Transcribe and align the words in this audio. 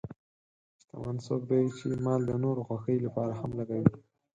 شتمن 0.81 1.15
څوک 1.27 1.41
دی 1.49 1.61
چې 1.77 1.87
مال 2.05 2.21
د 2.25 2.31
نورو 2.43 2.61
خوښۍ 2.67 2.97
لپاره 3.05 3.33
هم 3.41 3.51
لګوي. 3.59 3.91